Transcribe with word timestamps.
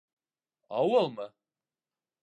—Ауылмы? 0.79 1.31